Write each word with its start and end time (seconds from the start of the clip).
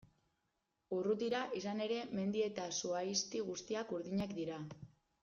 Urrutira, 0.99 1.41
izan 1.59 1.83
ere, 1.87 1.99
mendi 2.21 2.41
eta 2.45 2.65
zuhaizti 2.79 3.43
guztiak 3.51 3.95
urdinak 3.99 4.35
dira. 4.41 4.59